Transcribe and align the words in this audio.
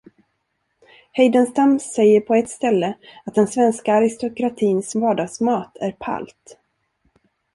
Heidenstam 1.15 1.79
säger 1.79 2.21
på 2.21 2.35
ett 2.35 2.49
ställe 2.49 2.97
att 3.25 3.35
den 3.35 3.47
svenska 3.47 3.93
aristokratins 3.93 4.95
vardagsmat 4.95 5.77
är 5.77 5.91
palt. 5.91 6.57